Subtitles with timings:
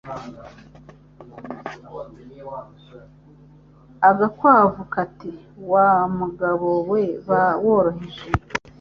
[4.09, 5.33] Agakwavu kati:
[5.71, 8.25] «Wa mugabo we ba woroheje